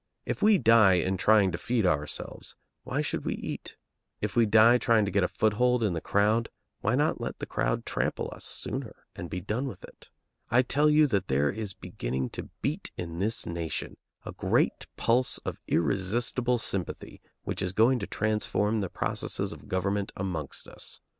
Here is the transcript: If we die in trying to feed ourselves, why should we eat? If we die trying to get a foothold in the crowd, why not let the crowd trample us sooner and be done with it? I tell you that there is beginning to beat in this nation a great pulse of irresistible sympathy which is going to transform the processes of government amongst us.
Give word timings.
If 0.25 0.41
we 0.41 0.57
die 0.57 0.93
in 0.93 1.15
trying 1.17 1.51
to 1.51 1.59
feed 1.59 1.85
ourselves, 1.85 2.55
why 2.81 3.01
should 3.01 3.23
we 3.23 3.35
eat? 3.35 3.77
If 4.19 4.35
we 4.35 4.47
die 4.47 4.79
trying 4.79 5.05
to 5.05 5.11
get 5.11 5.23
a 5.23 5.27
foothold 5.27 5.83
in 5.83 5.93
the 5.93 6.01
crowd, 6.01 6.49
why 6.79 6.95
not 6.95 7.21
let 7.21 7.37
the 7.37 7.45
crowd 7.45 7.85
trample 7.85 8.27
us 8.33 8.43
sooner 8.43 9.05
and 9.15 9.29
be 9.29 9.41
done 9.41 9.67
with 9.67 9.83
it? 9.83 10.09
I 10.49 10.63
tell 10.63 10.89
you 10.89 11.05
that 11.05 11.27
there 11.27 11.51
is 11.51 11.73
beginning 11.75 12.31
to 12.31 12.49
beat 12.63 12.89
in 12.97 13.19
this 13.19 13.45
nation 13.45 13.95
a 14.25 14.31
great 14.31 14.87
pulse 14.97 15.37
of 15.45 15.61
irresistible 15.67 16.57
sympathy 16.57 17.21
which 17.43 17.61
is 17.61 17.71
going 17.71 17.99
to 17.99 18.07
transform 18.07 18.81
the 18.81 18.89
processes 18.89 19.51
of 19.51 19.67
government 19.67 20.11
amongst 20.15 20.67
us. 20.67 20.99